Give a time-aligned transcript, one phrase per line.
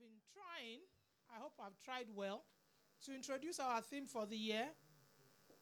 [0.00, 0.80] been trying,
[1.30, 2.42] I hope I've tried well,
[3.04, 4.66] to introduce our theme for the year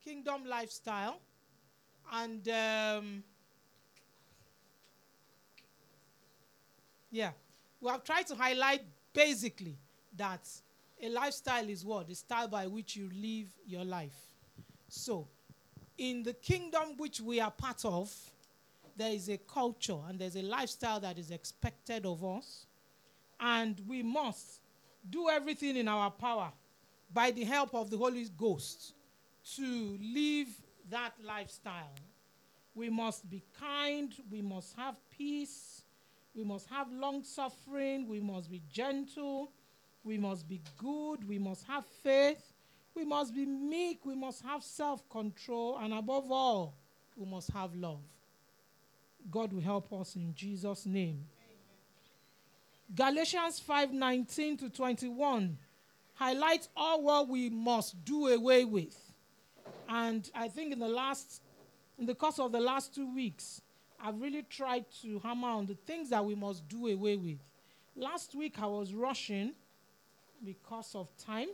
[0.04, 1.20] Kingdom Lifestyle.
[2.12, 3.24] And um,
[7.10, 7.32] yeah,
[7.80, 8.82] we have tried to highlight
[9.12, 9.76] basically
[10.16, 10.48] that
[11.02, 12.06] a lifestyle is what?
[12.06, 14.16] The style by which you live your life.
[14.88, 15.26] So,
[15.96, 18.14] in the kingdom which we are part of,
[18.96, 22.67] there is a culture and there's a lifestyle that is expected of us.
[23.40, 24.60] And we must
[25.08, 26.52] do everything in our power
[27.12, 28.94] by the help of the Holy Ghost
[29.56, 30.48] to live
[30.90, 31.94] that lifestyle.
[32.74, 35.82] We must be kind, we must have peace,
[36.34, 39.50] we must have long suffering, we must be gentle,
[40.04, 42.52] we must be good, we must have faith,
[42.94, 46.76] we must be meek, we must have self control, and above all,
[47.16, 48.00] we must have love.
[49.30, 51.26] God will help us in Jesus' name.
[52.94, 55.58] Galatians 5:19 to 21
[56.14, 59.12] highlights all what we must do away with.
[59.88, 61.42] And I think in the last
[61.98, 63.60] in the course of the last 2 weeks,
[64.00, 67.38] I've really tried to hammer on the things that we must do away with.
[67.94, 69.54] Last week I was rushing
[70.42, 71.48] because of time.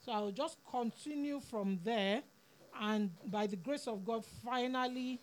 [0.00, 2.22] So I will just continue from there
[2.78, 5.20] and by the grace of God finally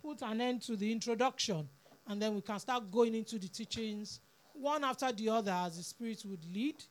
[0.00, 1.68] put an end to the introduction
[2.06, 4.20] and then we can start going into the teachings
[4.54, 6.82] one after the other as the Spirit would lead.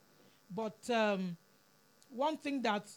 [0.53, 1.35] But um,
[2.09, 2.87] one thing that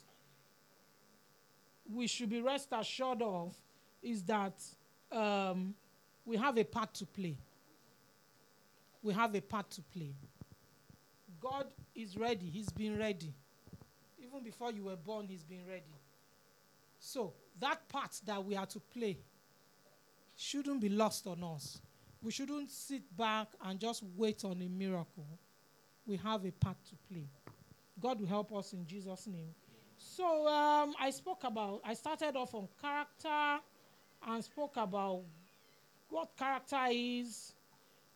[1.91, 3.55] we should be rest assured of
[4.03, 4.53] is that
[5.11, 5.73] um,
[6.25, 7.37] we have a part to play.
[9.01, 10.13] We have a part to play.
[11.39, 13.33] God is ready, He's been ready.
[14.19, 15.83] Even before you were born, He's been ready.
[16.99, 19.17] So, that part that we are to play
[20.35, 21.79] shouldn't be lost on us.
[22.21, 25.27] We shouldn't sit back and just wait on a miracle.
[26.05, 27.29] We have a part to play.
[27.99, 29.53] God will help us in Jesus' name.
[29.97, 33.61] So um, I spoke about, I started off on character
[34.27, 35.23] and spoke about
[36.09, 37.53] what character is.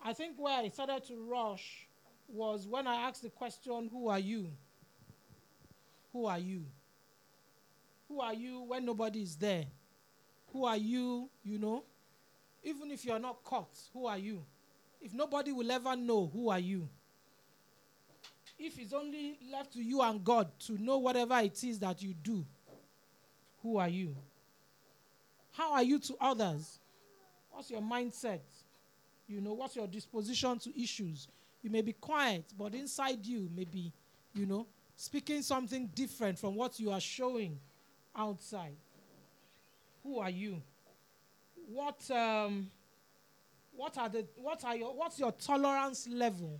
[0.04, 1.88] I think where I started to rush
[2.28, 4.48] was when I asked the question, Who are you?
[6.14, 6.66] Who are you?
[8.08, 9.66] Who are you when nobody is there?
[10.52, 11.84] Who are you, you know?
[12.64, 14.44] Even if you're not caught, who are you?
[15.02, 16.88] If nobody will ever know, who are you?
[18.60, 22.14] If it's only left to you and God to know whatever it is that you
[22.14, 22.46] do,
[23.64, 24.16] who are you?
[25.54, 26.80] How are you to others?
[27.52, 28.42] What's your mindset?
[29.28, 31.28] You know, what's your disposition to issues?
[31.64, 33.92] You may be quiet, but inside you may be,
[34.34, 37.60] you know, speaking something different from what you are showing
[38.16, 38.76] outside.
[40.04, 40.62] Who are you?
[41.68, 42.70] What um,
[43.72, 46.60] what are the what are your what's your tolerance level?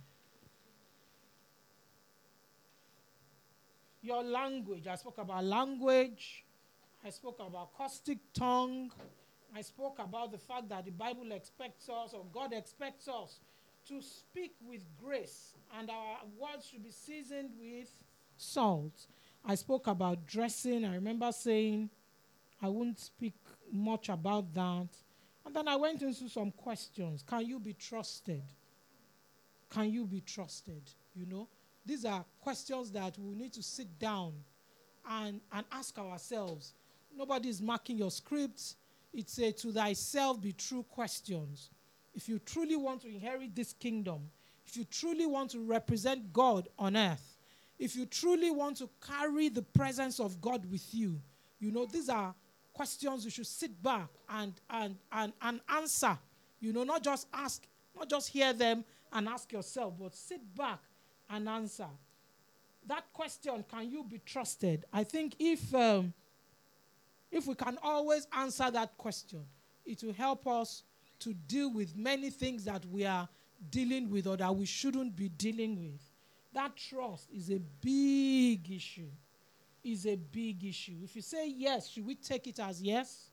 [4.02, 4.86] Your language.
[4.86, 6.44] I spoke about language.
[7.04, 8.90] I spoke about caustic tongue.
[9.54, 13.38] I spoke about the fact that the Bible expects us, or God expects us,
[13.88, 17.90] to speak with grace, and our words should be seasoned with
[18.36, 19.06] salt.
[19.44, 20.84] I spoke about dressing.
[20.84, 21.90] I remember saying,
[22.62, 23.34] I won't speak
[23.72, 24.88] much about that.
[25.44, 27.24] And then I went into some questions.
[27.26, 28.42] Can you be trusted?
[29.68, 30.82] Can you be trusted?
[31.14, 31.48] You know,
[31.84, 34.32] these are questions that we need to sit down
[35.10, 36.74] and, and ask ourselves.
[37.16, 38.76] Nobody is marking your script.
[39.12, 41.70] It's a to thyself be true questions.
[42.14, 44.30] If you truly want to inherit this kingdom,
[44.66, 47.36] if you truly want to represent God on earth,
[47.78, 51.20] if you truly want to carry the presence of God with you,
[51.58, 52.34] you know, these are
[52.72, 56.18] questions you should sit back and, and, and, and answer.
[56.60, 57.62] You know, not just ask,
[57.96, 60.80] not just hear them and ask yourself, but sit back
[61.28, 61.88] and answer.
[62.86, 64.84] That question, can you be trusted?
[64.92, 66.12] I think if, um,
[67.30, 69.44] if we can always answer that question,
[69.84, 70.82] it will help us
[71.20, 73.28] to deal with many things that we are
[73.70, 76.00] dealing with or that we shouldn't be dealing with.
[76.52, 79.08] That trust is a big issue
[79.84, 80.98] is a big issue.
[81.02, 83.30] If you say yes, should we take it as yes?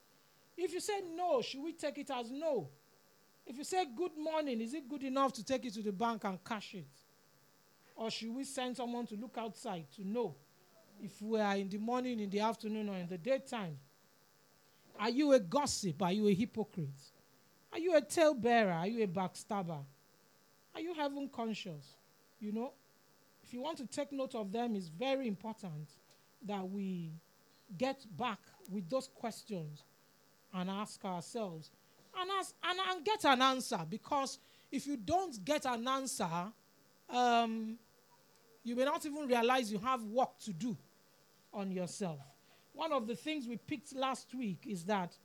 [0.58, 2.70] If you say no, should we take it as no?
[3.46, 6.24] If you say good morning, is it good enough to take it to the bank
[6.24, 6.88] and cash it?
[7.96, 10.36] Or should we send someone to look outside to know
[11.02, 13.78] if we are in the morning, in the afternoon, or in the daytime?
[15.00, 16.02] Are you a gossip?
[16.02, 16.90] Are you a hypocrite?
[17.72, 18.74] Are you a talebearer?
[18.74, 19.84] Are you a backstabber?
[20.76, 21.96] Are you heaven conscious?
[22.40, 22.74] You know,
[23.44, 25.88] if you want to take note of them, it's very important
[26.46, 27.12] that we
[27.78, 28.40] get back
[28.72, 29.84] with those questions
[30.54, 31.72] and ask ourselves
[32.20, 34.40] and, ask, and, and get an answer because
[34.72, 36.52] if you don't get an answer,
[37.10, 37.78] um,
[38.64, 40.78] You may not even realize you have work to do
[41.54, 42.20] on yourself.
[42.74, 45.18] One of the things we picked last week is that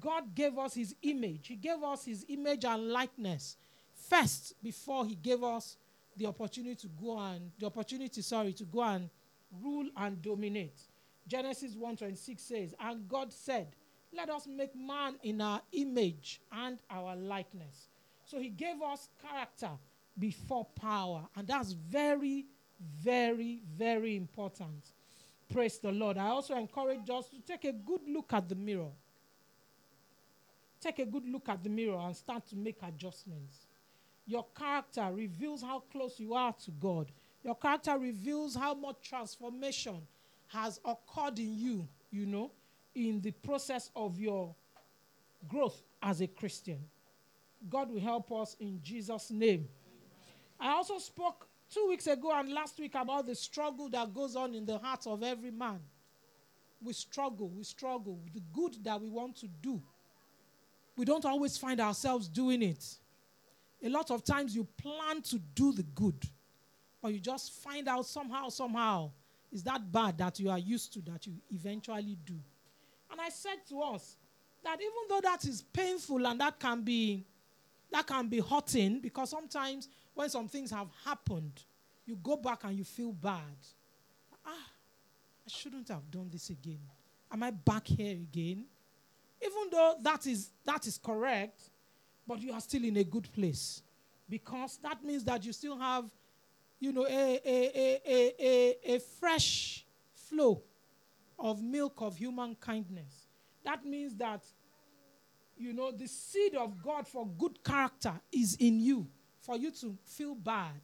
[0.00, 1.48] God gave us his image.
[1.48, 3.56] He gave us his image and likeness
[3.94, 5.76] first before he gave us
[6.16, 9.08] the opportunity to go and the opportunity, sorry, to go and
[9.62, 10.80] rule and dominate.
[11.26, 13.76] Genesis 1:26 says, "And God said,
[14.12, 17.88] let us make man in our image and our likeness."
[18.24, 19.78] So he gave us character
[20.18, 22.46] before power, and that's very
[23.02, 24.92] very very important.
[25.48, 26.16] Praise the Lord.
[26.16, 28.92] I also encourage us to take a good look at the mirror.
[30.80, 33.66] Take a good look at the mirror and start to make adjustments.
[34.26, 37.12] Your character reveals how close you are to God.
[37.42, 40.02] Your character reveals how much transformation
[40.48, 42.50] has occurred in you, you know,
[42.94, 44.54] in the process of your
[45.48, 46.78] growth as a Christian.
[47.68, 49.68] God will help us in Jesus' name.
[50.58, 54.54] I also spoke two weeks ago and last week about the struggle that goes on
[54.54, 55.80] in the heart of every man.
[56.82, 59.82] We struggle, we struggle with the good that we want to do.
[60.96, 62.84] We don't always find ourselves doing it.
[63.82, 66.26] A lot of times you plan to do the good,
[67.02, 69.10] but you just find out somehow, somehow,
[69.52, 72.34] is that bad that you are used to that you eventually do.
[73.10, 74.16] And I said to us
[74.62, 77.24] that even though that is painful and that can be
[77.90, 81.64] that can be hurting because sometimes when some things have happened,
[82.06, 83.56] you go back and you feel bad.
[84.46, 86.80] Ah, I shouldn't have done this again.
[87.32, 88.64] Am I back here again?
[89.42, 91.60] Even though that is that is correct,
[92.26, 93.82] but you are still in a good place.
[94.28, 96.04] Because that means that you still have,
[96.80, 99.84] you know, a, a, a, a, a, fresh
[100.14, 100.62] flow
[101.38, 103.26] of milk of human kindness.
[103.64, 104.42] That means that,
[105.58, 109.06] you know, the seed of God for good character is in you
[109.40, 110.80] for you to feel bad.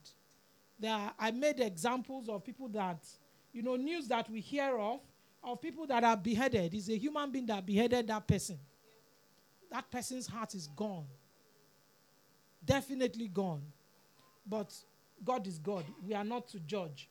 [0.79, 3.03] There are, I made examples of people that,
[3.51, 4.99] you know, news that we hear of,
[5.43, 6.73] of people that are beheaded.
[6.75, 8.59] Is a human being that beheaded that person.
[9.71, 11.07] That person's heart is gone.
[12.63, 13.63] Definitely gone.
[14.45, 14.73] But
[15.23, 15.85] God is God.
[16.05, 17.09] We are not to judge.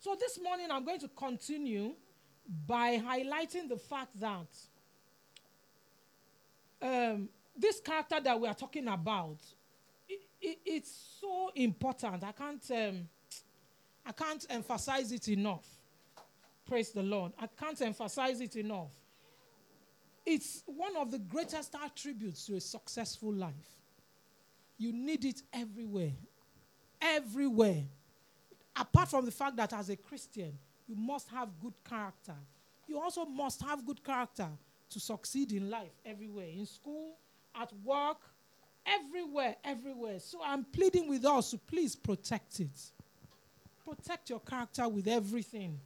[0.00, 1.94] So this morning I'm going to continue
[2.66, 4.46] by highlighting the fact that
[6.80, 9.38] um, this character that we are talking about
[10.40, 12.22] it, it's so important.
[12.24, 13.08] I can't, um,
[14.06, 15.66] I can't emphasize it enough.
[16.66, 17.32] Praise the Lord.
[17.38, 18.90] I can't emphasize it enough.
[20.24, 23.54] It's one of the greatest attributes to a successful life.
[24.76, 26.12] You need it everywhere.
[27.00, 27.84] Everywhere.
[28.76, 30.52] Apart from the fact that as a Christian,
[30.86, 32.34] you must have good character.
[32.86, 34.48] You also must have good character
[34.90, 37.16] to succeed in life everywhere in school,
[37.54, 38.18] at work,
[38.86, 40.18] everywhere, everywhere.
[40.18, 42.92] So I'm pleading with us to please protect it.
[43.84, 45.78] Protect your character with everything.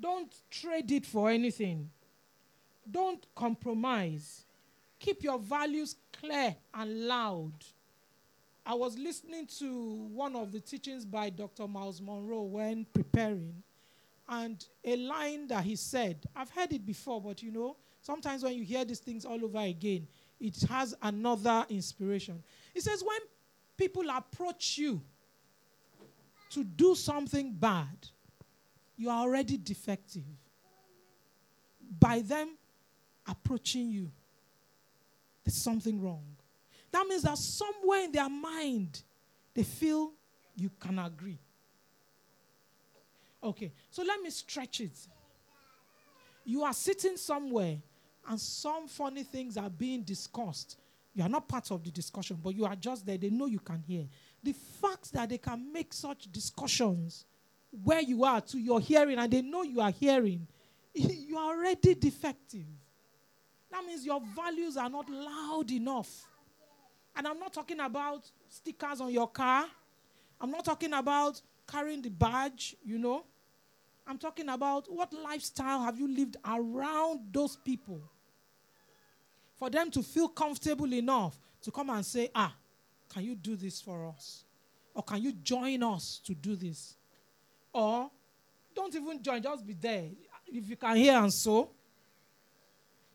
[0.00, 1.90] Don't trade it for anything.
[2.90, 4.44] Don't compromise.
[4.98, 7.52] Keep your values clear and loud.
[8.68, 11.66] I was listening to one of the teachings by Dr.
[11.66, 13.62] Myles Munroe when preparing,
[14.28, 18.52] and a line that he said, I've heard it before, but you know, sometimes when
[18.52, 20.06] you hear these things all over again,
[20.38, 22.42] it has another inspiration.
[22.74, 23.20] He says, when
[23.78, 25.00] people approach you
[26.50, 27.96] to do something bad,
[28.98, 30.24] you are already defective.
[31.98, 32.50] By them
[33.26, 34.10] approaching you,
[35.42, 36.22] there's something wrong.
[36.90, 39.02] That means that somewhere in their mind,
[39.54, 40.12] they feel
[40.56, 41.38] you can agree.
[43.42, 44.98] Okay, so let me stretch it.
[46.44, 47.76] You are sitting somewhere
[48.28, 50.76] and some funny things are being discussed.
[51.14, 53.18] You are not part of the discussion, but you are just there.
[53.18, 54.04] They know you can hear.
[54.42, 57.24] The fact that they can make such discussions
[57.82, 60.46] where you are to your hearing and they know you are hearing,
[60.94, 62.66] you are already defective.
[63.70, 66.26] That means your values are not loud enough.
[67.18, 69.66] And I'm not talking about stickers on your car.
[70.40, 73.24] I'm not talking about carrying the badge, you know.
[74.06, 78.00] I'm talking about what lifestyle have you lived around those people
[79.58, 82.54] for them to feel comfortable enough to come and say, Ah,
[83.12, 84.44] can you do this for us?
[84.94, 86.96] Or can you join us to do this?
[87.72, 88.10] Or
[88.76, 90.04] don't even join, just be there.
[90.46, 91.70] If you can hear and so,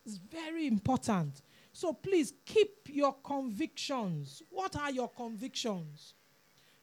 [0.06, 1.42] it's very important.
[1.74, 4.44] So please keep your convictions.
[4.52, 6.14] What are your convictions?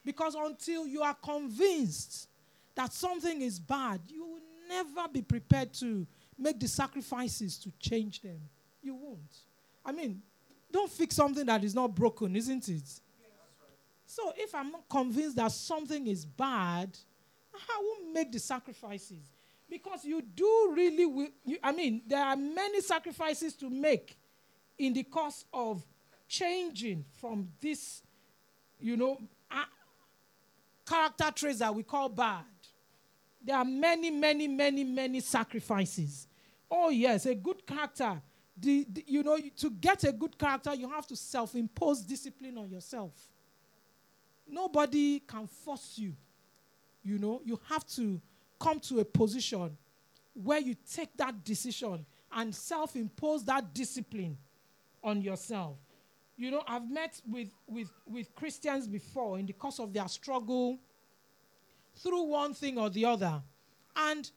[0.04, 2.28] Because until you are convinced
[2.74, 6.06] that something is bad, you will never be prepared to
[6.36, 8.40] make the sacrifices to change them.
[8.82, 9.36] You won't.
[9.84, 10.22] I mean,
[10.72, 13.00] don't fix something that is not broken, isn't it?
[14.06, 16.98] So if I'm not convinced that something is bad,
[17.54, 19.30] I won't make the sacrifices.
[19.68, 24.18] Because you do really, you, I mean, there are many sacrifices to make
[24.80, 25.84] in the course of
[26.26, 28.02] changing from this,
[28.80, 29.18] you know,
[30.88, 32.44] character traits that we call bad.
[33.44, 36.26] There are many, many, many, many sacrifices.
[36.70, 38.20] Oh, yes, a good character.
[38.56, 42.56] The, the- you know, to get a good character, you have to self impose discipline
[42.56, 43.12] on yourself.
[44.48, 46.14] Nobody can force you.
[47.02, 48.18] You know, you have to
[48.58, 49.76] come to a position
[50.32, 54.38] where you take that decision and self impose that discipline
[55.02, 55.76] on yourself.
[56.36, 60.78] You know, I've met with, with, with Christians before in the course of their struggle
[61.96, 63.42] through one thing or the other.
[63.94, 64.30] And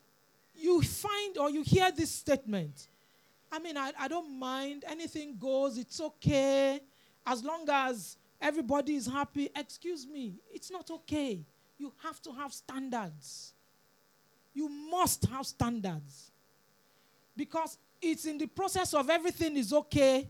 [0.56, 2.88] you find or you hear this statement
[3.54, 4.84] I mean, I, I don't mind.
[4.90, 5.78] Anything goes.
[5.78, 6.80] It's okay.
[7.24, 9.52] As long as everybody is happy.
[9.56, 10.40] Excuse me.
[10.52, 11.46] It's not okay.
[11.78, 13.54] You have to have standards.
[14.56, 16.32] You must have standards.
[17.38, 20.28] Because it's in the process of everything is okay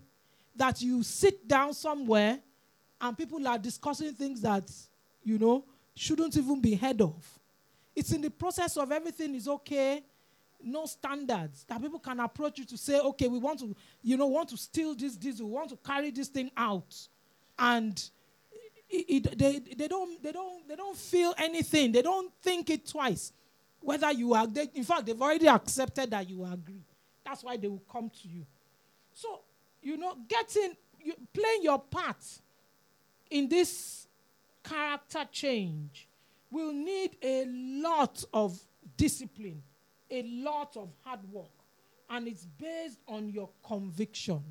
[0.55, 2.39] that you sit down somewhere
[3.01, 4.71] and people are discussing things that,
[5.23, 7.25] you know, shouldn't even be heard of.
[7.95, 10.03] It's in the process of everything is okay
[10.63, 14.27] no standards that people can approach you to say, okay, we want to, you know,
[14.27, 16.95] want to steal this diesel, we want to carry this thing out,
[17.59, 18.09] and
[18.89, 21.91] it, it, they, they don't they don't they don't feel anything.
[21.91, 23.33] They don't think it twice
[23.79, 24.47] whether you are.
[24.47, 26.85] They, in fact, they've already accepted that you agree.
[27.25, 28.45] That's why they will come to you.
[29.13, 29.41] So
[29.83, 32.23] you know, getting you, playing your part
[33.29, 34.07] in this
[34.63, 36.07] character change
[36.49, 38.57] will need a lot of
[38.95, 39.61] discipline
[40.13, 41.49] a lot of hard work
[42.09, 44.41] and it's based on your conviction.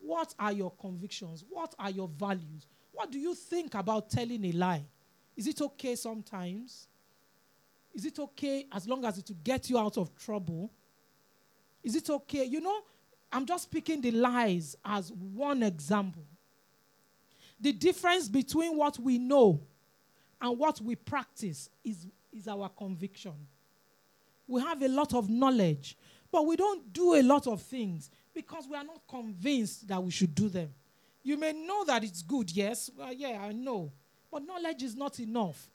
[0.00, 1.44] What are your convictions?
[1.48, 2.66] What are your values?
[2.92, 4.84] What do you think about telling a lie?
[5.36, 6.88] Is it okay sometimes?
[7.92, 10.70] Is it okay as long as it will get you out of trouble?
[11.82, 12.44] Is it okay?
[12.44, 12.80] You know,
[13.32, 16.24] I'm just picking the lies as one example.
[17.60, 19.60] The difference between what we know
[20.40, 23.32] and what we practice is, is our conviction.
[24.46, 25.96] We have a lot of knowledge,
[26.30, 30.10] but we don't do a lot of things because we are not convinced that we
[30.10, 30.72] should do them.
[31.22, 32.90] You may know that it's good, yes.
[32.96, 33.92] Well, yeah, I know.
[34.30, 35.68] But knowledge is not enough.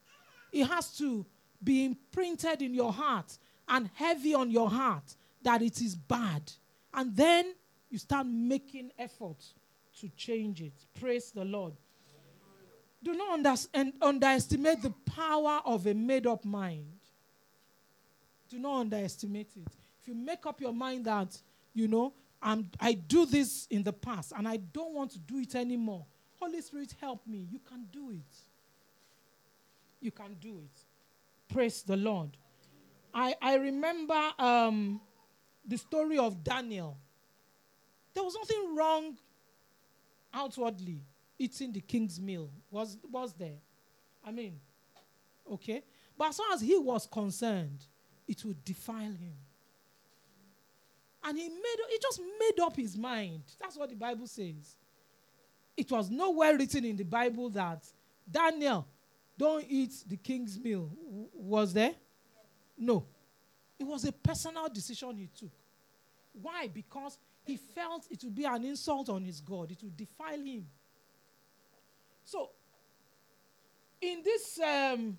[0.51, 1.25] It has to
[1.63, 6.51] be imprinted in your heart and heavy on your heart that it is bad.
[6.93, 7.53] And then
[7.89, 9.53] you start making efforts
[9.99, 10.73] to change it.
[10.99, 11.73] Praise the Lord.
[13.03, 13.39] Do not
[13.73, 16.99] under- underestimate the power of a made up mind.
[18.49, 19.67] Do not underestimate it.
[20.01, 21.37] If you make up your mind that,
[21.73, 25.39] you know, I'm, I do this in the past and I don't want to do
[25.39, 26.05] it anymore,
[26.39, 27.47] Holy Spirit, help me.
[27.49, 28.37] You can do it.
[30.01, 31.53] You can do it.
[31.53, 32.35] Praise the Lord.
[33.13, 34.99] I, I remember um,
[35.65, 36.97] the story of Daniel.
[38.13, 39.17] There was nothing wrong
[40.33, 41.01] outwardly
[41.37, 43.57] eating the king's meal, was, was there?
[44.23, 44.59] I mean,
[45.51, 45.83] okay?
[46.17, 47.85] But as far as he was concerned,
[48.27, 49.33] it would defile him.
[51.23, 53.43] And he made he just made up his mind.
[53.59, 54.75] That's what the Bible says.
[55.75, 57.83] It was nowhere written in the Bible that
[58.29, 58.85] Daniel,
[59.37, 60.91] don't eat the king's meal.
[61.33, 61.93] Was there?
[62.77, 63.05] No.
[63.79, 65.51] It was a personal decision he took.
[66.41, 66.69] Why?
[66.73, 70.65] Because he felt it would be an insult on his God, it would defile him.
[72.25, 72.49] So,
[74.01, 75.17] in this um,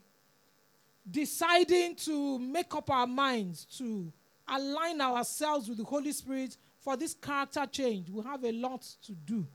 [1.09, 4.13] deciding to make up our minds to
[4.49, 9.13] align ourselves with the Holy Spirit for this character change, we have a lot to
[9.13, 9.47] do.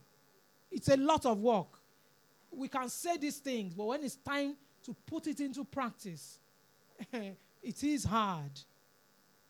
[0.70, 1.78] It's a lot of work.
[2.52, 6.38] We can say these things, but when it's time to put it into practice,
[7.12, 8.52] it is hard.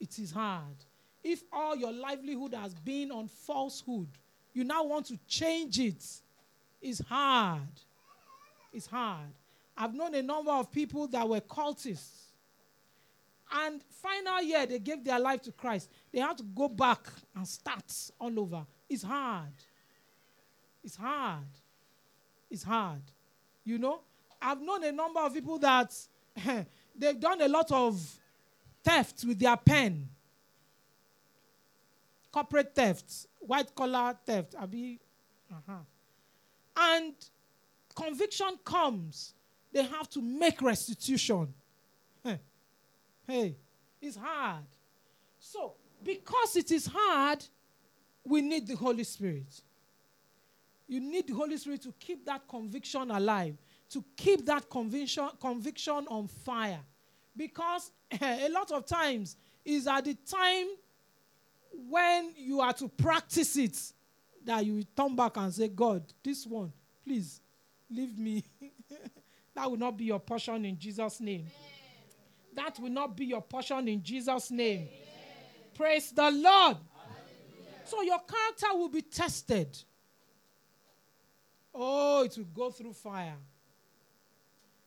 [0.01, 0.77] It is hard.
[1.23, 4.09] If all your livelihood has been on falsehood,
[4.55, 6.03] you now want to change it,
[6.81, 7.69] it's hard.
[8.73, 9.29] It's hard.
[9.77, 12.31] I've known a number of people that were cultists.
[13.53, 15.91] And final year, they gave their life to Christ.
[16.13, 17.85] They had to go back and start
[18.19, 18.65] all over.
[18.89, 19.53] It's hard.
[20.85, 21.49] It's hard.
[22.51, 23.03] It's hard.
[23.65, 24.01] You know,
[24.41, 25.95] I've known a number of people that
[26.97, 28.20] they've done a lot of
[28.85, 30.09] theft with their pen.
[32.33, 34.55] Corporate theft, white collar theft.
[34.61, 35.01] Abi,
[35.51, 35.73] uh-huh.
[36.77, 37.15] And
[37.95, 39.35] conviction comes
[39.73, 41.53] they have to make restitution.
[42.25, 42.41] Hey,
[43.27, 43.57] hey,
[44.01, 44.65] it's hard.
[45.39, 47.45] So, because it is hard,
[48.25, 49.61] we need the Holy Spirit.
[50.89, 53.57] You need the Holy Spirit to keep that conviction alive
[53.91, 56.81] to keep that conviction, conviction on fire.
[57.37, 60.67] Because a lot of times is at the time
[61.89, 63.79] when you are to practice it
[64.45, 66.73] that you turn back and say, God, this one,
[67.05, 67.41] please
[67.91, 68.45] leave me.
[69.55, 71.41] that will not be your portion in Jesus' name.
[71.41, 71.71] Amen.
[72.55, 74.81] That will not be your portion in Jesus' name.
[74.81, 74.91] Amen.
[75.75, 76.33] Praise the Lord.
[76.43, 76.77] Hallelujah.
[77.85, 79.79] So your character will be tested.
[81.75, 83.37] Oh, it will go through fire.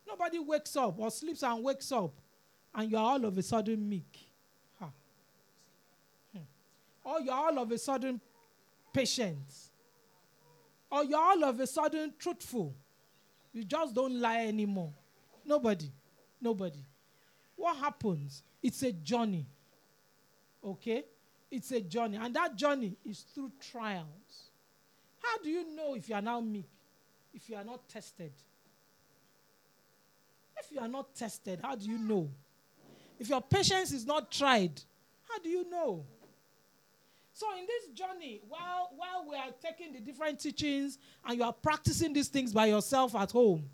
[0.06, 2.14] Nobody wakes up or sleeps and wakes up,
[2.76, 4.28] and you are all of a sudden meek.
[4.80, 4.88] Huh.
[6.34, 6.44] Hmm.
[7.04, 8.20] Or you are all of a sudden
[8.94, 9.38] patient.
[10.90, 12.76] Or you're all of a sudden truthful.
[13.52, 14.94] You just don't lie anymore.
[15.44, 15.92] Nobody.
[16.40, 16.86] Nobody.
[17.56, 18.44] What happens?
[18.62, 19.46] It's a journey.
[20.64, 21.04] Okay?
[21.50, 22.18] It's a journey.
[22.18, 24.52] And that journey is through trials.
[25.20, 26.70] How do you know if you are now meek?
[27.34, 28.32] If you are not tested?
[30.58, 32.30] If you are not tested, how do you know?
[33.20, 34.82] If your patience is not tried,
[35.30, 36.06] how do you know?
[37.34, 41.54] So in this journey, while while we are taking the different teachings and you are
[41.54, 43.68] practicing these things by yourself at home,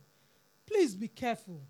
[0.65, 1.61] please be careful.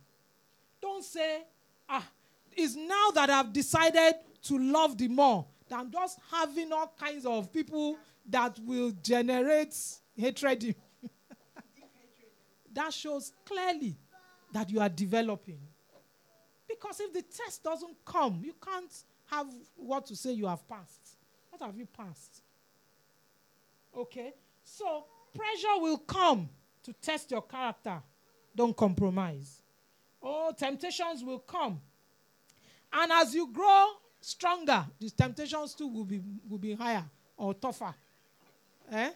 [0.81, 1.43] Don't say,
[1.87, 2.07] ah,
[2.51, 7.25] it's now that I've decided to love the more that I'm just having all kinds
[7.25, 7.97] of people
[8.29, 9.75] that will generate
[10.15, 10.75] hatred.
[12.73, 13.95] that shows clearly
[14.51, 15.59] that you are developing.
[16.79, 18.91] Because if the test doesn't come, you can't
[19.29, 21.17] have what to say you have passed.
[21.49, 22.41] What have you passed?
[23.95, 24.33] Okay?
[24.63, 26.49] So, pressure will come
[26.83, 28.01] to test your character.
[28.55, 29.61] Don't compromise.
[30.21, 31.79] Oh, temptations will come.
[32.91, 33.87] And as you grow
[34.21, 37.05] stronger, these temptations too will be, will be higher
[37.37, 37.93] or tougher.
[38.91, 39.11] Eh?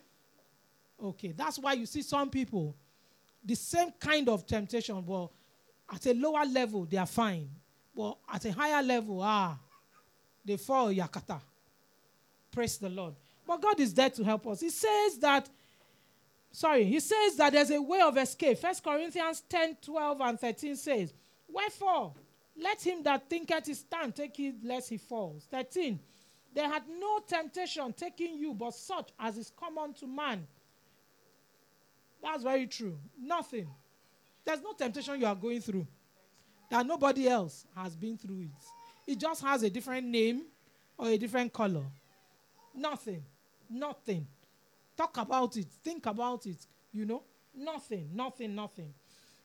[1.02, 2.76] Okay, that's why you see some people,
[3.44, 5.30] the same kind of temptation, but
[5.94, 7.50] at a lower level, they are fine.
[7.96, 9.58] But at a higher level, ah,
[10.44, 11.40] they fall yakata.
[12.52, 13.14] Praise the Lord.
[13.46, 14.62] But God is there to help us.
[14.62, 15.50] He says that,
[16.52, 18.58] sorry, he says that there's a way of escape.
[18.58, 21.14] First Corinthians 10, 12, and 13 says,
[21.48, 22.14] Wherefore,
[22.60, 25.46] let him that thinketh he stand take heed lest he falls.
[25.52, 26.00] 13.
[26.54, 30.48] There had no temptation taking you but such as is common to man.
[32.22, 32.98] That's very true.
[33.20, 33.68] Nothing.
[34.46, 35.88] There's no temptation you are going through
[36.70, 39.12] that nobody else has been through it.
[39.12, 40.44] It just has a different name
[40.98, 41.84] or a different color.
[42.74, 43.24] Nothing.
[43.70, 44.28] Nothing.
[44.96, 45.68] Talk about it.
[45.84, 46.66] Think about it.
[46.92, 47.24] You know?
[47.56, 48.10] Nothing.
[48.14, 48.56] Nothing.
[48.56, 48.94] Nothing.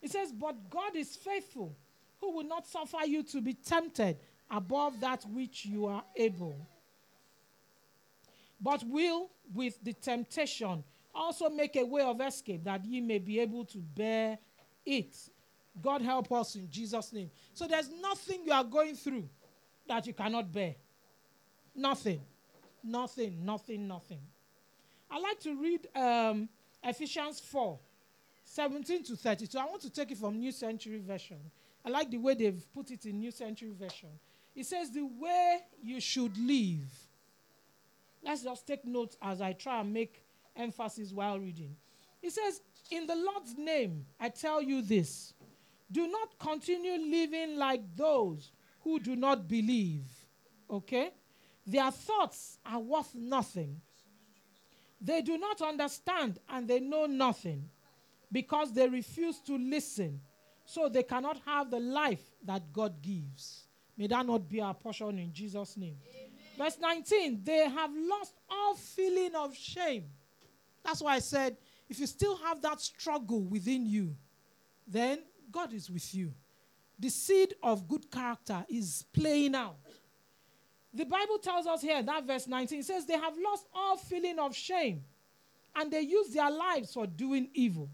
[0.01, 1.75] It says, But God is faithful,
[2.21, 4.17] who will not suffer you to be tempted
[4.51, 6.57] above that which you are able.
[8.61, 10.83] But will, with the temptation,
[11.15, 14.39] also make a way of escape that ye may be able to bear
[14.89, 15.17] it.
[15.81, 17.31] God help us in Jesus' name.
[17.53, 19.29] So there's nothing you are going through
[19.87, 20.75] that you cannot bear.
[21.75, 22.21] Nothing.
[22.83, 24.21] Nothing, nothing, nothing.
[25.11, 26.49] I like to read um,
[26.83, 27.79] Ephesians 4
[28.45, 29.59] 17 to 32.
[29.59, 31.39] I want to take it from New Century Version.
[31.85, 34.09] I like the way they've put it in New Century Version.
[34.57, 36.91] It says, The way you should live.
[38.23, 40.25] Let's just take notes as I try and make
[40.57, 41.77] emphasis while reading.
[42.23, 45.35] It says, In the Lord's name, I tell you this
[45.91, 50.05] do not continue living like those who do not believe.
[50.71, 51.11] Okay?
[51.67, 53.81] Their thoughts are worth nothing.
[55.01, 57.69] They do not understand and they know nothing
[58.31, 60.21] because they refuse to listen.
[60.65, 63.65] So they cannot have the life that God gives.
[63.97, 65.97] May that not be our portion in Jesus' name.
[66.15, 66.29] Amen.
[66.59, 70.05] Verse 19, they have lost all feeling of shame.
[70.85, 71.57] That's why I said,
[71.89, 74.15] if you still have that struggle within you,
[74.87, 75.21] then
[75.51, 76.33] God is with you.
[76.99, 79.77] The seed of good character is playing out.
[80.93, 84.55] The Bible tells us here, that verse 19 says, they have lost all feeling of
[84.57, 85.05] shame
[85.77, 87.89] and they use their lives for doing evil.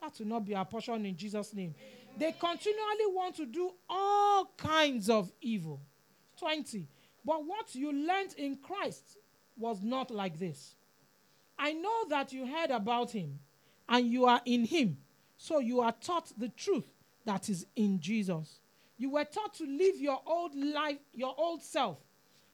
[0.00, 1.74] That will not be our portion in Jesus' name.
[2.18, 5.80] They continually want to do all kinds of evil.
[6.38, 6.88] 20.
[7.24, 9.18] But what you learned in Christ
[9.56, 10.74] was not like this.
[11.58, 13.38] I know that you heard about him
[13.88, 14.98] and you are in him,
[15.36, 16.86] so you are taught the truth
[17.24, 18.60] that is in Jesus.
[18.98, 21.98] You were taught to live your old life, your old self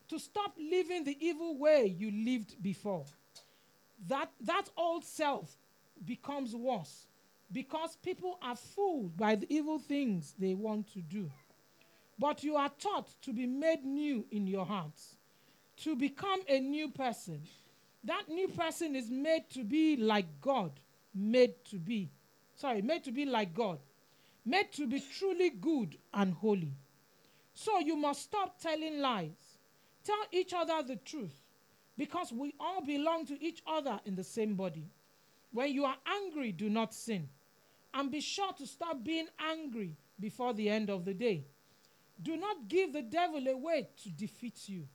[0.08, 3.04] to stop living the evil way you lived before.
[4.08, 5.56] That, that old self
[6.04, 7.06] becomes worse
[7.52, 11.30] because people are fooled by the evil things they want to do.
[12.18, 15.16] But you are taught to be made new in your hearts,
[15.78, 17.42] to become a new person.
[18.04, 20.72] That new person is made to be like God,
[21.14, 22.10] made to be.
[22.54, 23.78] Sorry, made to be like God.
[24.44, 26.72] Made to be truly good and holy.
[27.54, 29.58] So you must stop telling lies.
[30.04, 31.34] Tell each other the truth
[31.98, 34.86] because we all belong to each other in the same body.
[35.52, 37.28] When you are angry, do not sin.
[37.92, 41.44] And be sure to stop being angry before the end of the day.
[42.22, 44.86] Do not give the devil a way to defeat you.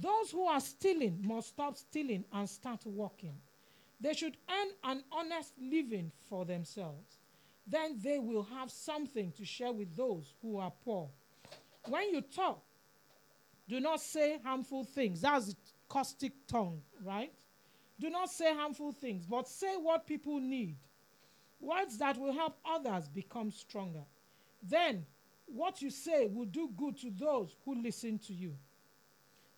[0.00, 3.34] Those who are stealing must stop stealing and start working.
[4.00, 7.18] They should earn an honest living for themselves.
[7.66, 11.10] Then they will have something to share with those who are poor.
[11.88, 12.62] When you talk,
[13.68, 15.22] do not say harmful things.
[15.22, 15.54] That's a
[15.88, 17.32] caustic tongue, right?
[18.00, 20.76] Do not say harmful things, but say what people need.
[21.60, 24.04] Words that will help others become stronger.
[24.62, 25.04] Then
[25.46, 28.54] what you say will do good to those who listen to you.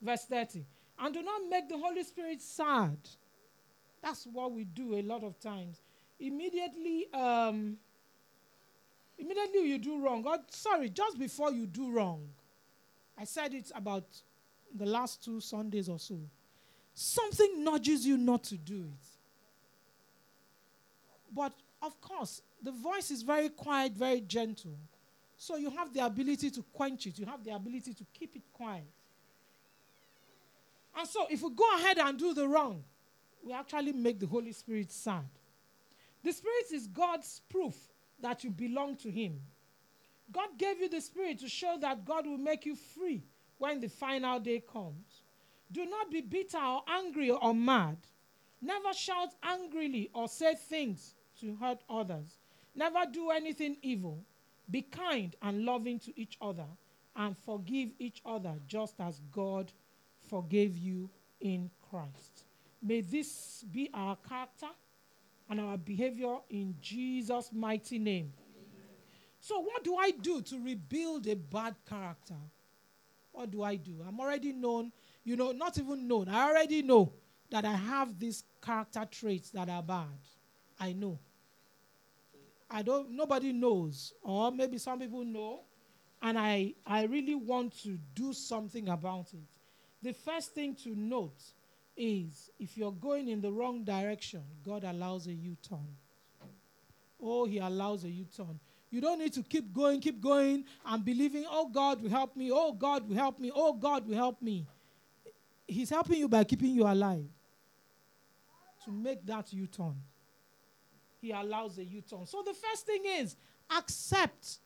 [0.00, 0.64] Verse 30.
[0.98, 2.96] And do not make the Holy Spirit sad.
[4.02, 5.80] That's what we do a lot of times.
[6.18, 7.76] Immediately, um,
[9.18, 10.22] immediately you do wrong.
[10.22, 12.28] God, sorry, just before you do wrong.
[13.18, 14.04] I said it about
[14.74, 16.18] the last two Sundays or so.
[16.94, 19.06] Something nudges you not to do it.
[21.34, 24.76] But of course, the voice is very quiet, very gentle.
[25.36, 28.42] So you have the ability to quench it, you have the ability to keep it
[28.52, 28.84] quiet.
[30.96, 32.84] And so, if we go ahead and do the wrong,
[33.44, 35.28] we actually make the Holy Spirit sad.
[36.22, 37.76] The Spirit is God's proof
[38.20, 39.40] that you belong to Him.
[40.32, 43.22] God gave you the Spirit to show that God will make you free
[43.58, 45.22] when the final day comes.
[45.72, 47.96] Do not be bitter or angry or mad.
[48.60, 52.38] Never shout angrily or say things to hurt others.
[52.74, 54.22] Never do anything evil.
[54.70, 56.66] Be kind and loving to each other
[57.16, 59.72] and forgive each other just as God
[60.30, 62.44] forgave you in Christ.
[62.82, 64.68] May this be our character
[65.48, 68.32] and our behavior in Jesus' mighty name.
[69.40, 72.36] So, what do I do to rebuild a bad character?
[73.32, 73.96] What do I do?
[74.06, 74.92] I'm already known,
[75.24, 76.28] you know, not even known.
[76.28, 77.12] I already know
[77.50, 80.06] that I have these character traits that are bad.
[80.78, 81.18] I know.
[82.70, 85.62] I don't nobody knows or maybe some people know
[86.22, 89.59] and I I really want to do something about it.
[90.02, 91.42] The first thing to note
[91.96, 95.86] is if you're going in the wrong direction, God allows a U-turn.
[97.22, 98.58] Oh, he allows a U-turn.
[98.90, 102.50] You don't need to keep going, keep going, and believing, oh, God will help me,
[102.50, 104.66] oh, God will help me, oh, God will help me.
[105.66, 107.28] He's helping you by keeping you alive
[108.84, 109.94] to make that U turn.
[111.20, 112.26] He allows a U turn.
[112.26, 113.36] So the first thing is
[113.76, 114.58] accept.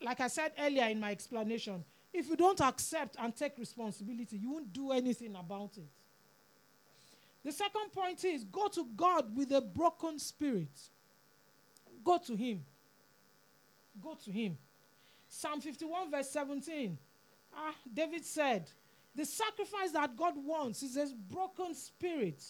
[0.00, 1.84] Like I said earlier in my explanation,
[2.16, 5.88] if you don't accept and take responsibility, you won't do anything about it.
[7.44, 10.80] The second point is go to God with a broken spirit.
[12.02, 12.64] Go to Him.
[14.02, 14.56] Go to Him.
[15.28, 16.96] Psalm 51, verse 17.
[17.54, 18.68] Ah, David said,
[19.14, 22.42] The sacrifice that God wants is a broken spirit.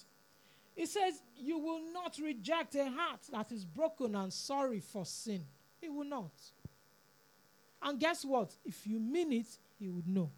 [0.77, 5.45] He says, You will not reject a heart that is broken and sorry for sin.
[5.81, 6.33] He will not.
[7.83, 8.55] And guess what?
[8.65, 10.31] If you mean it, he would know.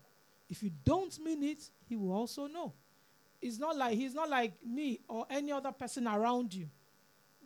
[0.49, 2.73] If you don't mean it, he will also know.
[3.41, 6.69] It's not like he's not like me or any other person around you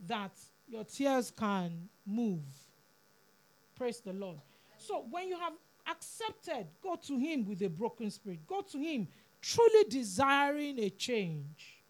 [0.07, 0.33] that
[0.69, 2.43] your tears can move.
[3.77, 4.39] Praise the Lord.
[4.79, 5.53] So when you have
[5.89, 8.47] accepted, go to Him with a broken spirit.
[8.47, 9.09] Go to Him
[9.41, 11.83] truly desiring a change.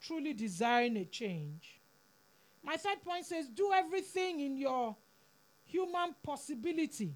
[0.00, 1.80] Truly desiring a change.
[2.62, 4.96] My third point says do everything in your
[5.74, 7.12] human possibility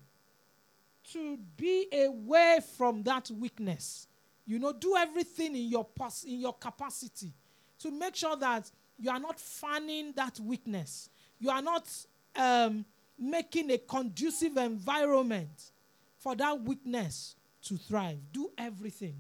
[1.13, 4.09] to be away from that weakness.
[4.47, 7.33] You know, do everything in your, pos- in your capacity
[7.79, 8.69] to make sure that
[8.99, 11.09] you are not fanning that weakness.
[11.39, 11.89] You are not
[12.35, 12.85] um,
[13.17, 15.71] making a conducive environment
[16.19, 18.19] for that weakness to thrive.
[18.33, 19.17] Do everything.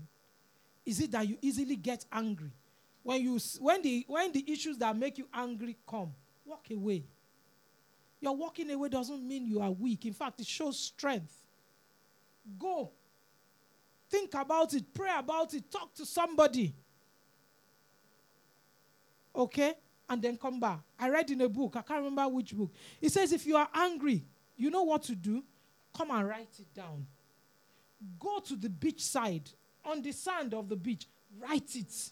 [0.84, 2.50] Is it that you easily get angry?
[3.04, 6.12] When, you, when, the, when the issues that make you angry come,
[6.44, 7.04] walk away.
[8.20, 10.06] Your walking away doesn't mean you are weak.
[10.06, 11.34] In fact, it shows strength.
[12.58, 12.90] Go.
[14.10, 16.74] Think about it, pray about it, talk to somebody
[19.38, 19.74] okay,
[20.08, 20.80] and then come back.
[20.98, 22.72] I read in a book, I can't remember which book.
[23.00, 24.24] It says, if you are angry,
[24.56, 25.42] you know what to do?
[25.96, 27.06] Come and write it down.
[28.18, 29.48] Go to the beach side,
[29.84, 31.06] on the sand of the beach,
[31.40, 32.10] write it.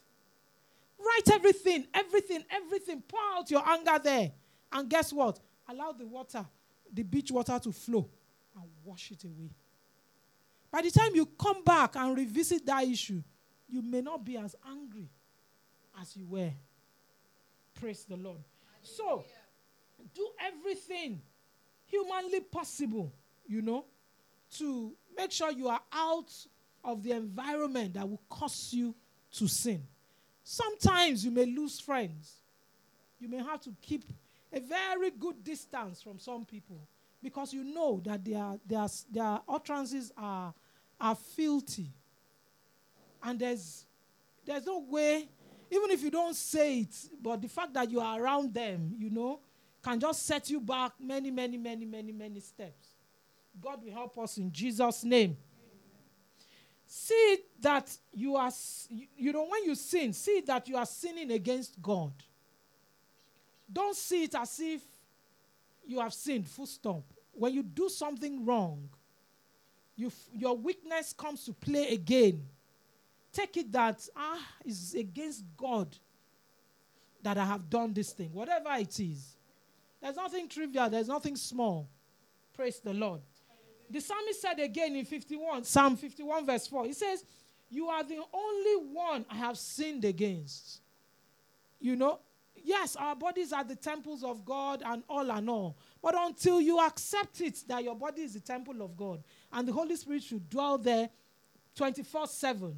[0.99, 3.03] Write everything, everything, everything.
[3.07, 4.31] Pour out your anger there.
[4.71, 5.39] And guess what?
[5.69, 6.45] Allow the water,
[6.93, 8.07] the beach water to flow
[8.55, 9.49] and wash it away.
[10.71, 13.21] By the time you come back and revisit that issue,
[13.69, 15.09] you may not be as angry
[15.99, 16.51] as you were.
[17.79, 18.39] Praise the Lord.
[18.81, 19.23] So,
[20.13, 21.21] do everything
[21.85, 23.11] humanly possible,
[23.47, 23.85] you know,
[24.57, 26.31] to make sure you are out
[26.83, 28.95] of the environment that will cause you
[29.33, 29.83] to sin.
[30.43, 32.35] Sometimes you may lose friends.
[33.19, 34.05] You may have to keep
[34.57, 36.87] a very good distance from some people
[37.21, 40.53] because you know that their, their, their utterances are,
[40.99, 41.91] are filthy.
[43.23, 43.85] And there's,
[44.45, 45.27] there's no way,
[45.69, 49.09] even if you don't say it, but the fact that you are around them, you
[49.09, 49.39] know,
[49.83, 52.87] can just set you back many, many, many, many, many steps.
[53.61, 55.37] God will help us in Jesus' name.
[56.85, 58.51] See that you are,
[59.17, 62.13] you know, when you sin, see that you are sinning against God.
[63.71, 64.81] Don't see it as if
[65.85, 67.03] you have sinned, full stop.
[67.33, 68.89] When you do something wrong,
[69.95, 72.43] you your weakness comes to play again.
[73.31, 75.95] Take it that, ah, it's against God
[77.21, 79.35] that I have done this thing, whatever it is.
[80.01, 81.87] There's nothing trivial, there's nothing small.
[82.53, 83.21] Praise the Lord.
[83.89, 87.23] The psalmist said again in 51, Psalm 51, verse 4, he says,
[87.69, 90.81] You are the only one I have sinned against.
[91.79, 92.19] You know,
[92.67, 95.77] yes, our bodies are the temples of God and all and all.
[96.01, 99.71] But until you accept it that your body is the temple of God and the
[99.71, 101.09] Holy Spirit should dwell there
[101.75, 102.75] 24 7,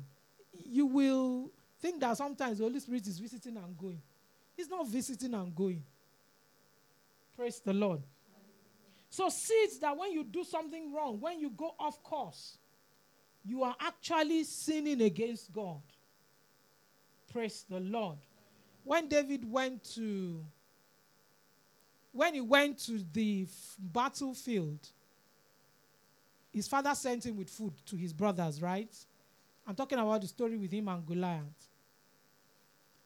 [0.66, 4.02] you will think that sometimes the Holy Spirit is visiting and going.
[4.56, 5.84] He's not visiting and going.
[7.36, 8.02] Praise the Lord.
[9.10, 12.58] So, seeds that when you do something wrong, when you go off course,
[13.44, 15.82] you are actually sinning against God.
[17.32, 18.18] Praise the Lord.
[18.90, 20.44] When David went to
[22.12, 24.80] when he went to the f- battlefield,
[26.52, 28.92] his father sent him with food to his brothers, right?
[29.68, 31.70] I'm talking about the story with him and Goliath.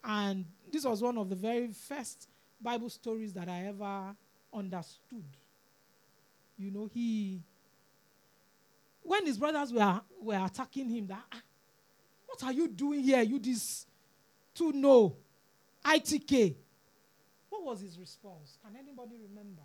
[0.05, 2.29] And this was one of the very first
[2.61, 4.15] Bible stories that I ever
[4.53, 5.25] understood.
[6.57, 7.41] You know, he,
[9.01, 11.41] when his brothers were, were attacking him, that, ah,
[12.25, 13.21] what are you doing here?
[13.21, 13.85] You this
[14.55, 15.17] to know
[15.85, 16.55] ITK.
[17.49, 18.57] What was his response?
[18.63, 19.61] Can anybody remember?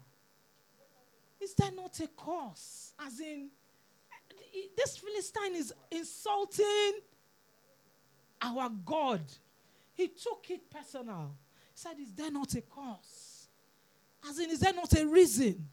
[1.40, 2.92] Is there not a cause?
[2.98, 3.48] As in,
[4.30, 7.00] eh, this Philistine is insulting
[8.42, 9.22] our God.
[9.94, 11.34] He took it personal.
[11.72, 13.48] He said, Is there not a cause?
[14.28, 15.68] As in, is there not a reason?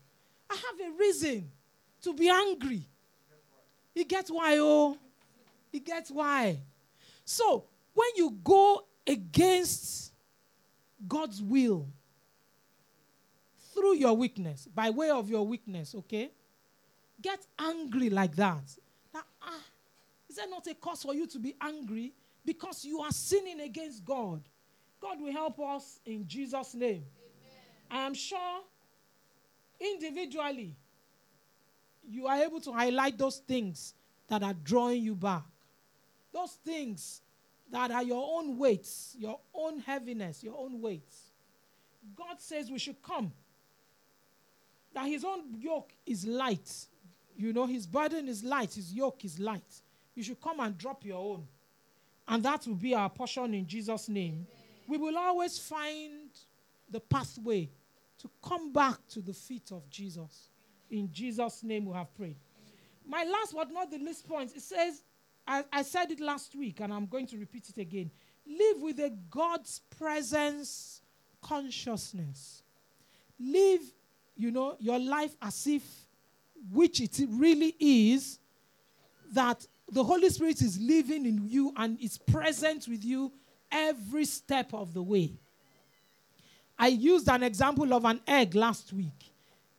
[0.49, 1.49] I have a reason
[2.01, 2.88] to be angry.
[3.93, 4.97] You get why, oh?
[5.71, 6.60] You get why.
[7.23, 10.12] So, when you go against
[11.08, 11.88] God's will
[13.73, 16.31] through your weakness, by way of your weakness, okay?
[17.21, 18.63] Get angry like that.
[19.13, 19.63] Now, ah,
[20.29, 22.13] is there not a cause for you to be angry?
[22.45, 24.41] Because you are sinning against God.
[25.01, 27.03] God will help us in Jesus' name.
[27.89, 28.62] I am sure
[29.79, 30.75] individually
[32.08, 33.93] you are able to highlight those things
[34.27, 35.43] that are drawing you back.
[36.31, 37.21] Those things
[37.71, 41.32] that are your own weights, your own heaviness, your own weights.
[42.15, 43.32] God says we should come.
[44.93, 46.88] That his own yoke is light.
[47.36, 49.82] You know, his burden is light, his yoke is light.
[50.13, 51.47] You should come and drop your own.
[52.28, 54.47] And that will be our portion in Jesus' name.
[54.88, 56.30] We will always find
[56.89, 57.69] the pathway
[58.19, 60.49] to come back to the feet of Jesus.
[60.89, 62.38] In Jesus' name we have prayed.
[63.08, 65.04] My last but not the least point, it says,
[65.47, 68.12] I, I said it last week and I'm going to repeat it again.
[68.47, 71.01] Live with a God's presence
[71.41, 72.63] consciousness.
[73.39, 73.81] Live,
[74.36, 75.84] you know, your life as if,
[76.71, 78.39] which it really is,
[79.34, 83.31] that the Holy Spirit is living in you and is present with you
[83.71, 85.34] every step of the way.
[86.77, 89.31] I used an example of an egg last week.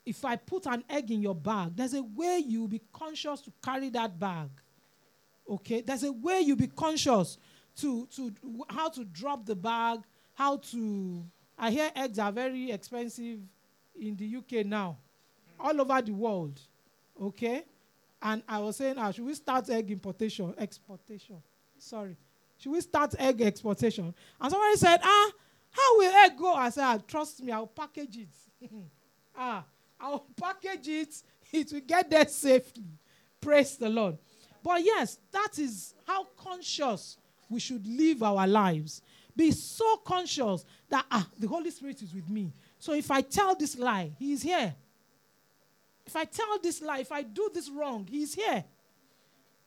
[0.05, 3.53] If I put an egg in your bag, there's a way you'll be conscious to
[3.63, 4.49] carry that bag.
[5.49, 5.81] Okay?
[5.81, 7.39] There's a way you'll be conscious
[7.77, 8.33] to, to
[8.69, 10.01] how to drop the bag,
[10.35, 11.25] how to.
[11.59, 13.41] I hear eggs are very expensive
[13.99, 14.99] in the UK now,
[15.59, 16.61] all over the world.
[17.21, 17.65] Okay?
[18.21, 21.37] And I was saying, ah, should we start egg importation, exportation?
[21.79, 22.17] Sorry.
[22.59, 24.15] Should we start egg exportation?
[24.41, 25.31] And somebody said, ah,
[25.71, 26.55] how will egg go?
[26.55, 28.71] I said, ah, trust me, I'll package it.
[29.37, 29.65] ah,
[30.01, 31.23] I'll package it.
[31.53, 32.83] It will get there safely.
[33.41, 34.19] Praise the Lord.
[34.67, 39.01] But yes, that is how conscious we should live our lives.
[39.37, 42.53] Be so conscious that ah, the Holy Spirit is with me.
[42.81, 44.75] So if I tell this lie, He is here.
[46.05, 48.65] If I tell this lie, if I do this wrong, He is here.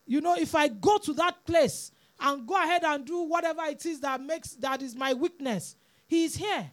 [0.06, 3.86] You know, if I go to that place and go ahead and do whatever it
[3.86, 5.78] is that makes that is my weakness,
[6.10, 6.70] he is here.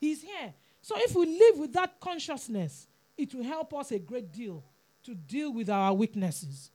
[0.00, 0.54] He's here.
[0.82, 4.64] So if we live with that consciousness, it will help us a great deal
[5.04, 6.72] to deal with our weaknesses.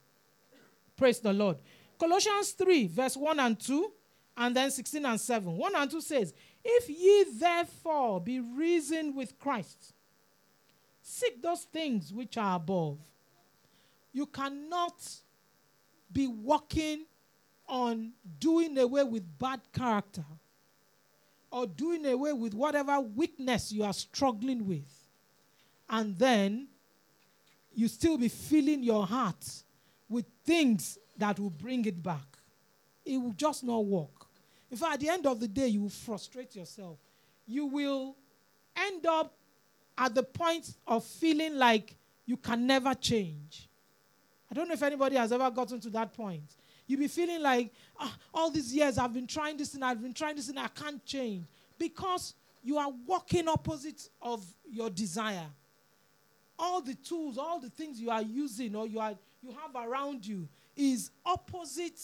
[0.96, 1.58] Praise the Lord.
[1.98, 3.92] Colossians 3, verse 1 and 2,
[4.36, 5.56] and then 16 and 7.
[5.56, 9.94] 1 and 2 says, If ye therefore be risen with Christ,
[11.02, 12.98] seek those things which are above.
[14.12, 14.94] You cannot
[16.12, 17.04] be walking
[17.68, 20.24] on doing away with bad character
[21.50, 24.88] or doing away with whatever weakness you are struggling with.
[25.88, 26.68] And then
[27.74, 29.44] you still be filling your heart
[30.08, 32.38] with things that will bring it back.
[33.04, 34.26] It will just not work.
[34.70, 36.98] In fact, at the end of the day, you will frustrate yourself.
[37.46, 38.16] You will
[38.76, 39.32] end up
[39.96, 43.68] at the point of feeling like you can never change.
[44.50, 46.56] I don't know if anybody has ever gotten to that point.
[46.86, 50.14] You'll be feeling like, oh, all these years I've been trying this and I've been
[50.14, 51.46] trying this and I can't change.
[51.78, 55.46] Because you are walking opposite of your desire.
[56.58, 59.14] All the tools, all the things you are using or you, are,
[59.46, 62.00] you have around you is opposite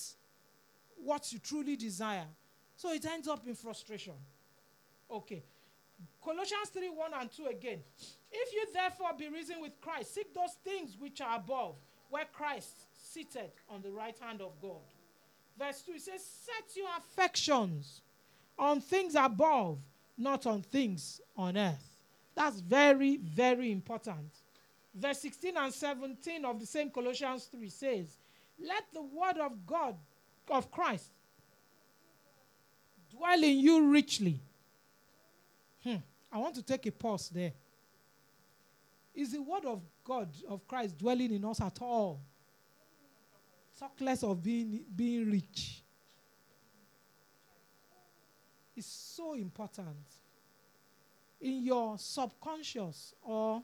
[0.96, 2.26] what you truly desire.
[2.76, 4.14] So it ends up in frustration.
[5.10, 5.42] Okay.
[6.24, 7.80] Colossians 3 1 and 2 again.
[8.30, 11.76] If you therefore be risen with Christ, seek those things which are above,
[12.10, 14.80] where Christ seated on the right hand of God.
[15.58, 18.00] Verse 2 it says, Set your affections
[18.58, 19.78] on things above,
[20.16, 21.98] not on things on earth.
[22.34, 24.30] That's very, very important.
[24.94, 28.18] Verse 16 and 17 of the same Colossians 3 says,
[28.60, 29.96] Let the word of God,
[30.50, 31.10] of Christ,
[33.10, 34.40] dwell in you richly.
[35.82, 35.96] Hmm.
[36.30, 37.52] I want to take a pause there.
[39.14, 42.20] Is the word of God, of Christ, dwelling in us at all?
[43.78, 45.82] Talk less of being, being rich.
[48.76, 49.96] It's so important.
[51.40, 53.62] In your subconscious or,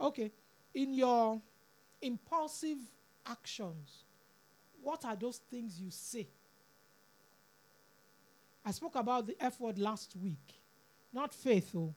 [0.00, 0.30] okay,
[0.76, 1.40] in your
[2.02, 2.76] impulsive
[3.26, 4.04] actions,
[4.82, 6.28] what are those things you say?
[8.64, 10.60] I spoke about the F word last week.
[11.12, 11.94] Not faith, oh,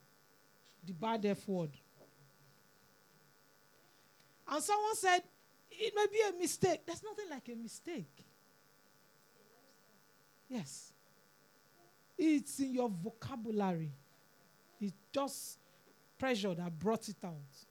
[0.87, 1.71] the bad F word.
[4.47, 5.23] And someone said,
[5.71, 6.81] it may be a mistake.
[6.85, 8.25] There's nothing like a mistake.
[10.47, 10.93] Yes.
[12.17, 13.91] It's in your vocabulary.
[14.79, 15.59] It's just
[16.17, 17.68] pressure that brought it out.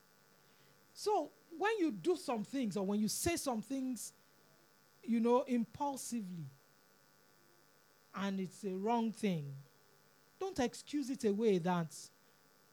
[0.98, 4.12] So when you do some things or when you say some things,
[5.04, 6.50] you know, impulsively,
[8.16, 9.54] and it's a wrong thing,
[10.40, 11.94] don't excuse it away that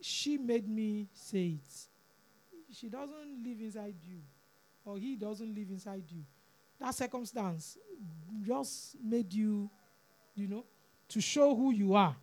[0.02, 2.74] she made me say it.
[2.74, 4.18] She doesn't live inside you
[4.84, 6.24] or he doesn't live inside you.
[6.80, 7.78] That circumstance
[8.44, 9.70] just made you,
[10.34, 10.66] you know,
[11.10, 12.16] to show who you are.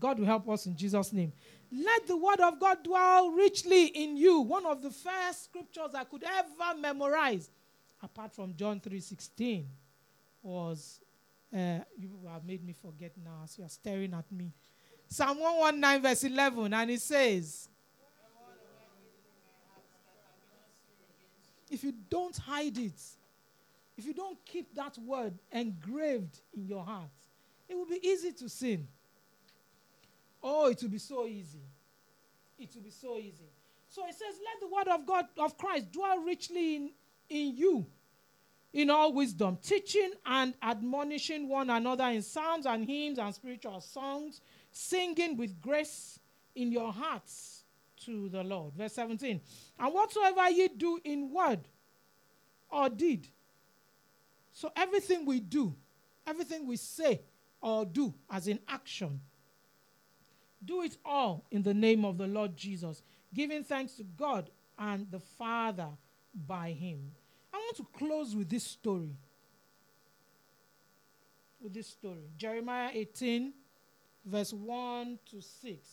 [0.00, 1.34] God will help us in Jesus' name.
[1.72, 4.40] Let the word of God dwell richly in you.
[4.40, 7.50] One of the first scriptures I could ever memorize,
[8.02, 9.64] apart from John 3:16,
[10.42, 11.00] was
[11.54, 14.52] uh, you have made me forget now as you are staring at me.
[15.08, 17.68] Psalm 119, verse 11, and it says,
[21.70, 23.00] if you don't hide it,
[23.96, 27.10] if you don't keep that word engraved in your heart,
[27.68, 28.86] it will be easy to sin.
[30.46, 31.62] Oh, it will be so easy.
[32.58, 33.48] It will be so easy.
[33.88, 36.90] So it says, Let the word of God, of Christ, dwell richly in,
[37.30, 37.86] in you,
[38.74, 44.42] in all wisdom, teaching and admonishing one another in psalms and hymns and spiritual songs,
[44.70, 46.20] singing with grace
[46.54, 47.64] in your hearts
[48.04, 48.74] to the Lord.
[48.74, 49.40] Verse 17.
[49.78, 51.60] And whatsoever ye do in word
[52.70, 53.28] or deed.
[54.52, 55.74] So everything we do,
[56.26, 57.22] everything we say
[57.62, 59.20] or do, as in action,
[60.64, 65.10] do it all in the name of the Lord Jesus, giving thanks to God and
[65.10, 65.88] the Father
[66.46, 67.12] by Him.
[67.52, 69.16] I want to close with this story.
[71.60, 73.52] With this story Jeremiah 18,
[74.24, 75.88] verse 1 to 6.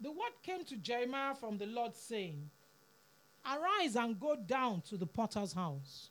[0.00, 2.50] The word came to Jeremiah from the Lord, saying,
[3.44, 6.10] Arise and go down to the potter's house,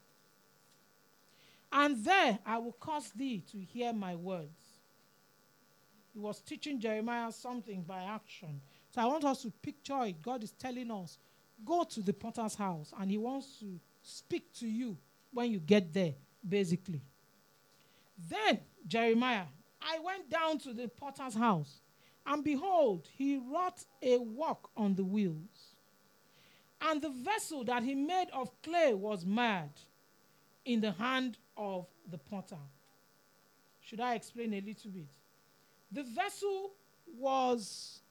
[1.78, 4.80] and there I will cause thee to hear my words.
[6.12, 8.60] He was teaching Jeremiah something by action.
[8.90, 10.22] So I want us to picture it.
[10.22, 11.20] God is telling us,
[11.66, 14.98] Go to the potter's house, and He wants to speak to you
[15.34, 16.14] when you get there,
[16.48, 17.02] basically.
[18.30, 19.46] Then, Jeremiah,
[19.82, 21.82] I went down to the potter's house
[22.26, 25.76] and behold, he wrought a work on the wheels.
[26.82, 29.70] And the vessel that he made of clay was mad
[30.68, 32.58] in the hand of the potter.
[33.80, 35.08] Should I explain a little bit?
[35.94, 36.74] The vessel
[37.18, 38.02] was,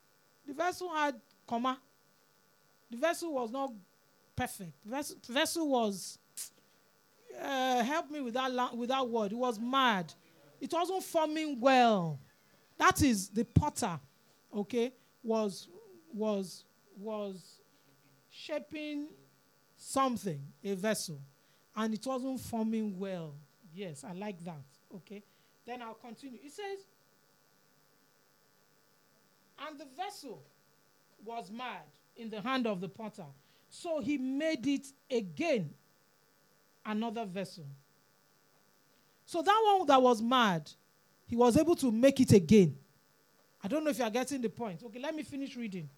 [0.45, 1.15] the vessel had
[1.47, 1.79] comma.
[2.89, 3.71] The vessel was not
[4.35, 4.71] perfect.
[4.83, 6.17] The vessel, vessel was,
[7.39, 9.33] uh, help me with that, la- with that word.
[9.33, 10.11] It was mad.
[10.59, 12.19] It wasn't forming well.
[12.79, 13.99] That is the potter,
[14.55, 15.67] okay, was,
[16.11, 16.63] was,
[16.99, 17.59] was
[18.31, 19.09] shaping
[19.75, 21.19] something, a vessel,
[21.77, 23.35] and it wasn't forming well.
[23.73, 24.63] Yes, I like that.
[24.95, 25.23] Okay.
[25.65, 26.39] Then I'll continue.
[26.43, 26.79] It says,
[29.67, 30.41] and the vessel
[31.23, 31.83] was mad
[32.15, 33.25] in the hand of the potter.
[33.69, 35.69] So he made it again
[36.85, 37.65] another vessel.
[39.25, 40.69] So that one that was mad,
[41.27, 42.75] he was able to make it again.
[43.63, 44.81] I don't know if you are getting the point.
[44.83, 45.89] Okay, let me finish reading.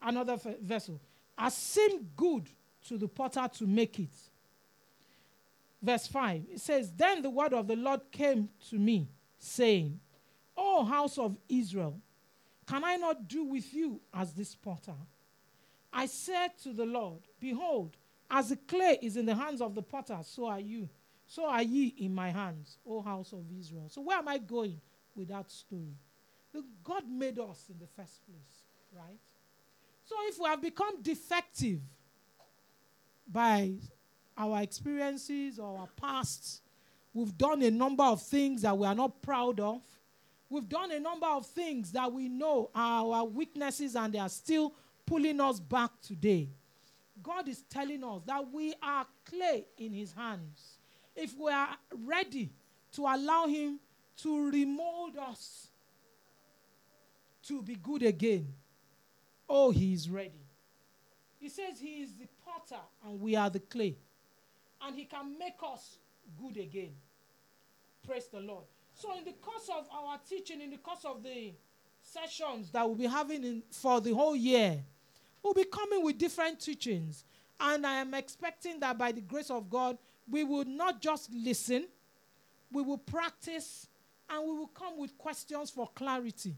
[0.00, 1.00] Another v- vessel.
[1.36, 2.48] As seemed good
[2.86, 4.10] to the potter to make it.
[5.82, 6.42] Verse 5.
[6.52, 9.08] It says, Then the word of the Lord came to me,
[9.38, 10.00] saying,
[10.56, 12.00] O house of Israel,
[12.66, 14.94] can I not do with you as this potter?
[15.92, 17.96] I said to the Lord, Behold,
[18.30, 20.88] as the clay is in the hands of the potter, so are you.
[21.26, 23.88] So are ye in my hands, O house of Israel.
[23.88, 24.80] So where am I going
[25.14, 25.96] with that story?
[26.52, 29.18] Look, God made us in the first place, right?
[30.04, 31.80] So if we have become defective
[33.30, 33.74] by
[34.38, 36.62] our experiences or our past,
[37.12, 39.82] we've done a number of things that we are not proud of.
[40.48, 44.28] We've done a number of things that we know are our weaknesses and they are
[44.28, 44.72] still
[45.04, 46.48] pulling us back today.
[47.22, 50.78] God is telling us that we are clay in His hands.
[51.16, 52.50] If we are ready
[52.92, 53.80] to allow Him
[54.18, 55.68] to remold us
[57.42, 58.46] to be good again,
[59.48, 60.46] oh, He is ready.
[61.38, 63.96] He says He is the potter and we are the clay.
[64.82, 65.98] And He can make us
[66.40, 66.92] good again.
[68.06, 68.64] Praise the Lord.
[68.94, 71.52] So, in the course of our teaching, in the course of the
[72.02, 74.82] sessions that we'll be having in, for the whole year,
[75.42, 77.24] we'll be coming with different teachings.
[77.60, 79.98] And I am expecting that by the grace of God,
[80.30, 81.86] we will not just listen,
[82.72, 83.88] we will practice,
[84.30, 86.54] and we will come with questions for clarity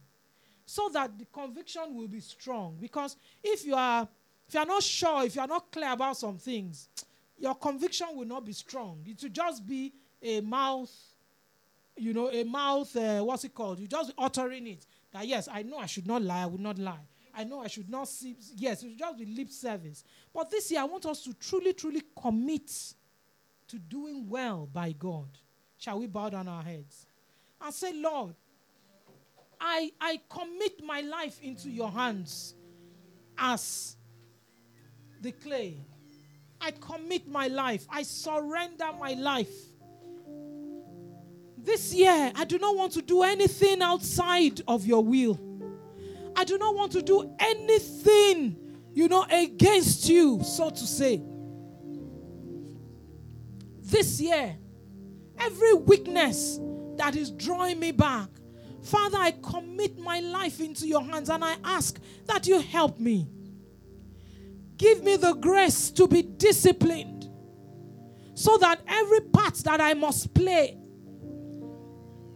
[0.67, 2.77] so that the conviction will be strong.
[2.81, 4.07] Because if you are
[4.47, 6.89] if you are not sure, if you are not clear about some things,
[7.41, 9.03] your conviction will not be strong.
[9.07, 10.93] It will just be a mouth,
[11.97, 13.79] you know, a mouth, uh, what's it called?
[13.81, 14.87] You just uttering it.
[15.13, 17.07] That yes, I know I should not lie, I will not lie.
[17.35, 18.37] I know I should not see.
[18.57, 20.05] Yes, it will just be lip service.
[20.35, 22.71] But this year, I want us to truly, truly commit
[23.69, 25.29] to doing well by God.
[25.79, 27.07] Shall we bow down our heads
[27.63, 28.35] and say, Lord,
[29.59, 32.55] I, I commit my life into your hands
[33.39, 33.97] as
[35.23, 35.79] the clay.
[36.61, 37.87] I commit my life.
[37.89, 39.53] I surrender my life.
[41.57, 45.39] This year, I do not want to do anything outside of your will.
[46.37, 48.57] I do not want to do anything,
[48.95, 51.23] you know, against you, so to say.
[53.83, 54.57] This year,
[55.39, 56.61] every weakness
[56.97, 58.29] that is drawing me back,
[58.83, 63.29] Father, I commit my life into your hands and I ask that you help me.
[64.81, 67.29] Give me the grace to be disciplined
[68.33, 70.79] so that every part that I must play,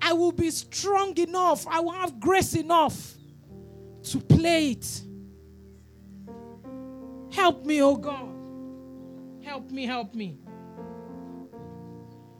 [0.02, 3.14] I will be strong enough, I will have grace enough
[4.10, 5.02] to play it.
[7.32, 8.28] Help me, oh God.
[9.42, 10.38] Help me, help me.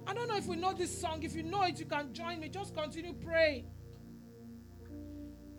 [0.07, 1.23] I don't know if we know this song.
[1.23, 2.51] If you know it, you can join me.
[2.51, 3.65] Just continue praying.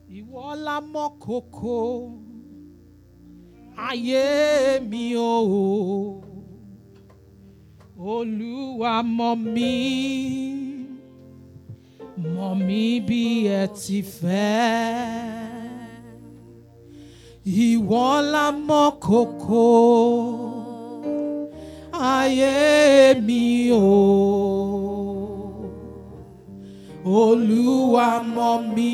[0.08, 2.35] Ìwọ la mọ̀ kókó
[3.78, 6.22] ayé mi o.
[8.14, 9.76] Olúwa mọ̀ mí,
[12.34, 13.22] mọ̀ mí bí
[13.60, 15.56] ẹ ti fẹ́.
[17.68, 19.66] Ìwọ la mọ̀ kókó
[22.16, 22.54] ayé
[23.28, 24.02] mi o.
[27.24, 28.94] Olúwa mọ̀ mí,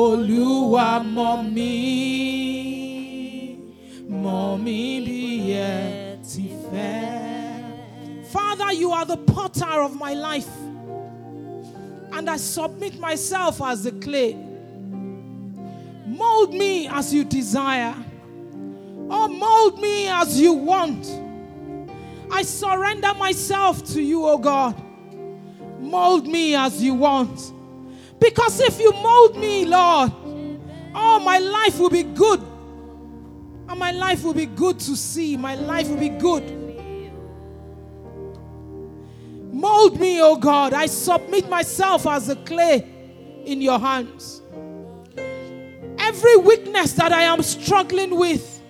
[0.00, 1.72] Olúwa mọ̀ mí,
[4.22, 5.18] mọ̀ mí bí
[5.70, 8.26] ẹ ti fẹ́.
[8.32, 10.52] Father, you are the potter of my life,
[12.12, 14.32] and I submit myself as the clay.
[16.06, 17.94] Mold me as you desire.
[19.08, 21.04] Oh, mold me as you want.
[22.30, 24.74] I surrender myself to you, oh God.
[25.80, 27.52] Mold me as you want.
[28.18, 30.12] Because if you mold me, Lord,
[30.94, 32.40] oh, my life will be good.
[33.68, 35.36] And my life will be good to see.
[35.36, 36.42] My life will be good.
[39.52, 40.72] Mold me, oh God.
[40.72, 42.86] I submit myself as a clay
[43.44, 44.42] in your hands.
[45.98, 48.62] Every weakness that I am struggling with,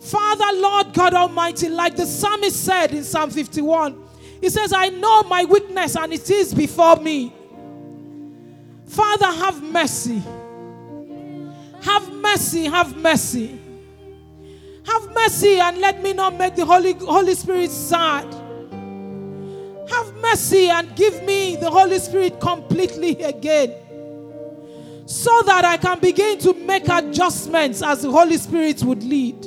[0.00, 4.00] Father, Lord God Almighty, like the psalmist said in Psalm 51,
[4.40, 7.32] he says, I know my weakness and it is before me.
[8.86, 10.22] Father, have mercy.
[11.82, 13.60] Have mercy, have mercy.
[14.86, 18.24] Have mercy and let me not make the Holy, Holy Spirit sad.
[19.90, 23.74] Have mercy and give me the Holy Spirit completely again.
[25.06, 29.44] So that I can begin to make adjustments as the Holy Spirit would lead.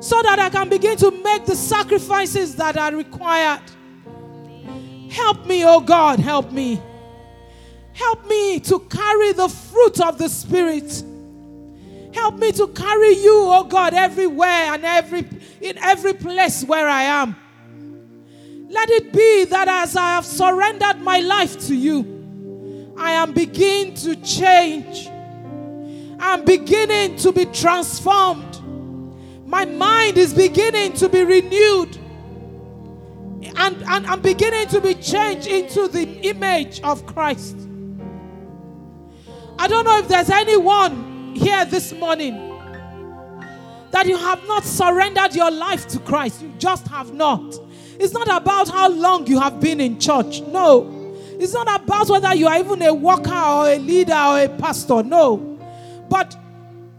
[0.00, 3.62] So that I can begin to make the sacrifices that are required.
[5.10, 6.80] Help me, oh God, help me.
[7.94, 11.02] Help me to carry the fruit of the Spirit.
[12.12, 15.26] Help me to carry you, oh God, everywhere and every
[15.60, 17.36] in every place where I am.
[18.68, 23.94] Let it be that as I have surrendered my life to you, I am beginning
[23.94, 25.08] to change.
[26.18, 28.60] I'm beginning to be transformed.
[29.46, 31.96] My mind is beginning to be renewed.
[33.56, 37.56] And, and I'm beginning to be changed into the image of Christ.
[39.58, 42.36] I don't know if there's anyone here this morning
[43.90, 46.42] that you have not surrendered your life to Christ.
[46.42, 47.54] You just have not.
[48.00, 50.40] It's not about how long you have been in church.
[50.42, 50.90] No.
[51.38, 55.02] It's not about whether you are even a worker or a leader or a pastor.
[55.02, 55.36] No.
[56.10, 56.36] But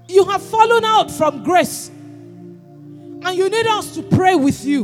[0.07, 1.89] you have fallen out from grace.
[1.89, 4.83] And you need us to pray with you.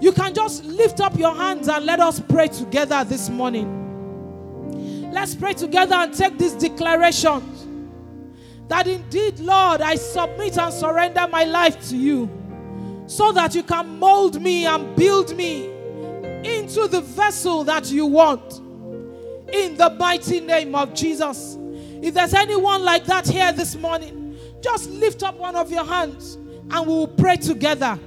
[0.00, 3.81] You can just lift up your hands and let us pray together this morning.
[5.12, 7.42] Let's pray together and take this declaration
[8.68, 12.30] that indeed, Lord, I submit and surrender my life to you
[13.06, 15.66] so that you can mold me and build me
[16.44, 18.60] into the vessel that you want.
[19.52, 21.58] In the mighty name of Jesus.
[22.00, 26.36] If there's anyone like that here this morning, just lift up one of your hands
[26.70, 27.98] and we will pray together.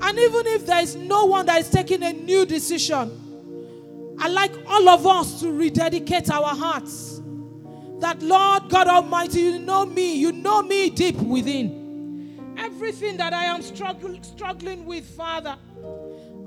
[0.00, 3.27] And even if there is no one that is taking a new decision,
[4.20, 7.20] I like all of us to rededicate our hearts.
[8.00, 12.54] That Lord God Almighty, you know me, you know me deep within.
[12.56, 15.56] Everything that I am struggle, struggling with, Father,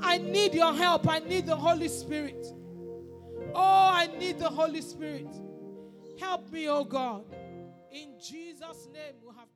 [0.01, 1.07] I need your help.
[1.07, 2.45] I need the Holy Spirit.
[3.53, 5.27] Oh, I need the Holy Spirit.
[6.19, 7.25] Help me, oh God.
[7.91, 9.50] In Jesus' name we have.